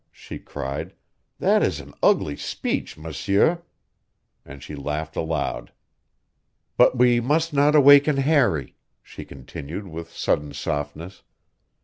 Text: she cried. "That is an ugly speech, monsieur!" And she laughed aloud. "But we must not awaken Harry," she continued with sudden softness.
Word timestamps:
she 0.11 0.39
cried. 0.39 0.95
"That 1.37 1.61
is 1.61 1.79
an 1.79 1.93
ugly 2.01 2.35
speech, 2.35 2.97
monsieur!" 2.97 3.61
And 4.43 4.63
she 4.63 4.73
laughed 4.73 5.15
aloud. 5.15 5.71
"But 6.75 6.97
we 6.97 7.19
must 7.19 7.53
not 7.53 7.75
awaken 7.75 8.17
Harry," 8.17 8.75
she 9.03 9.25
continued 9.25 9.85
with 9.87 10.11
sudden 10.11 10.55
softness. 10.55 11.21